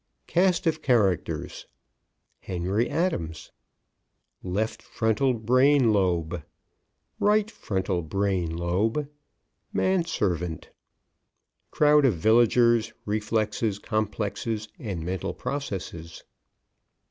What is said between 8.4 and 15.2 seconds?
Lobe. Manservant. _Crowd of Villagers, Reflexes, Complexes, and